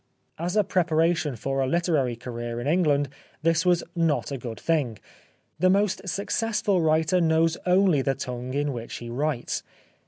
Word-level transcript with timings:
As 0.39 0.55
a 0.55 0.63
preparation 0.63 1.35
for 1.35 1.61
a 1.61 1.67
93 1.67 1.69
The 1.69 1.69
Life 1.69 1.69
of 1.69 1.77
Oscar 1.77 1.93
Wilde 1.93 2.05
literary 2.05 2.15
career 2.15 2.61
in 2.61 2.65
England 2.67 3.09
this 3.43 3.65
was 3.67 3.83
not 3.95 4.31
a 4.31 4.37
good 4.39 4.59
thing. 4.59 4.97
The 5.59 5.69
most 5.69 6.09
successful 6.09 6.81
writer 6.81 7.21
knows 7.21 7.55
only 7.67 8.01
the 8.01 8.15
tongue 8.15 8.55
in 8.55 8.73
which 8.73 8.95
he 8.95 9.11
writes. 9.11 9.61